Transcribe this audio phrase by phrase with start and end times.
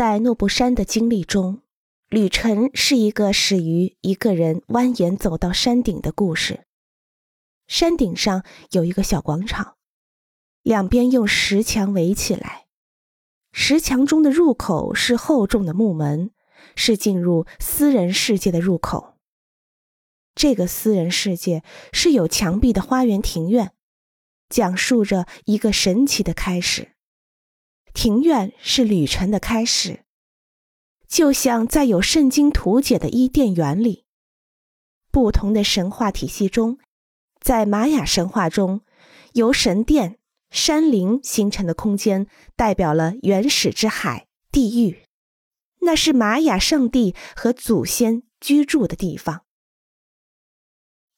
[0.00, 1.60] 在诺布山的经历中，
[2.08, 6.64] 旅程是一个始于一个人蜿蜒走到山顶的故事。
[7.68, 9.76] 山顶上有一个小广场，
[10.62, 12.64] 两边用石墙围起来，
[13.52, 16.30] 石墙中的入口是厚重的木门，
[16.74, 19.18] 是进入私人世界的入口。
[20.34, 21.62] 这个私人世界
[21.92, 23.74] 是有墙壁的花园庭院，
[24.48, 26.92] 讲述着一个神奇的开始。
[28.02, 30.04] 庭院是旅程的开始，
[31.06, 34.06] 就像在有圣经图解的伊甸园里。
[35.10, 36.78] 不同的神话体系中，
[37.42, 38.80] 在玛雅神话中，
[39.34, 40.16] 由神殿、
[40.50, 45.02] 山林形成的空间代表了原始之海——地狱，
[45.80, 49.44] 那是玛雅上帝和祖先居住的地方。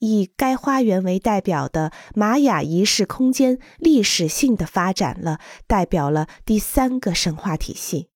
[0.03, 5.39] 以该花园为代表的玛雅仪式空间，历史性的发展了，
[5.69, 8.09] 代表了第三个神话体系。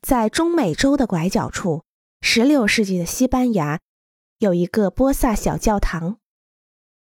[0.00, 1.82] 在中美洲的拐角处
[2.22, 3.80] ，16世纪的西班牙
[4.38, 6.16] 有一个波萨小教堂，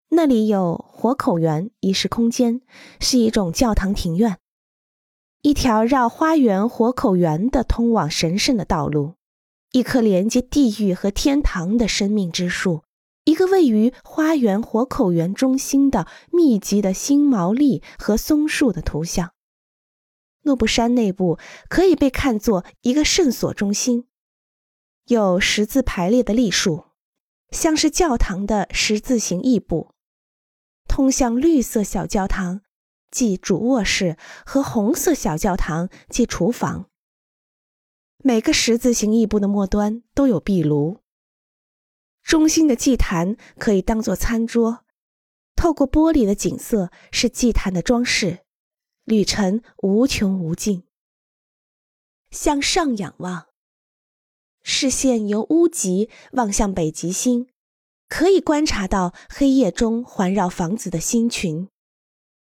[0.09, 2.59] 那里有活口园仪式空间，
[2.99, 4.37] 是一种教堂庭院，
[5.43, 9.13] 一条绕花园活口园的通往神圣的道路，
[9.71, 12.83] 一棵连接地狱和天堂的生命之树。
[13.25, 19.33] 一个位于花园活口园中心的密集的新毛栗和松树的图像。
[20.41, 24.07] 诺布山内部可以被看作一个圣所中心，
[25.05, 26.87] 有十字排列的栗树，
[27.51, 29.93] 像是教堂的十字形翼部，
[30.85, 32.59] 通向绿色小教堂，
[33.09, 36.89] 即主卧室和红色小教堂，即厨房。
[38.17, 41.02] 每个十字形翼部的末端都有壁炉。
[42.23, 44.85] 中心的祭坛可以当做餐桌，
[45.55, 48.39] 透过玻璃的景色是祭坛的装饰。
[49.03, 50.83] 旅程无穷无尽，
[52.31, 53.47] 向上仰望，
[54.61, 57.49] 视线由屋脊望向北极星，
[58.07, 61.67] 可以观察到黑夜中环绕房子的星群。